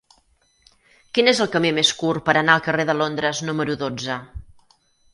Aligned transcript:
Quin 1.17 1.29
és 1.33 1.41
el 1.45 1.51
camí 1.57 1.71
més 1.79 1.93
curt 2.01 2.27
per 2.31 2.37
anar 2.41 2.57
al 2.57 2.65
carrer 2.71 2.89
de 2.91 2.99
Londres 3.05 3.45
número 3.51 3.81
dotze? 3.87 4.21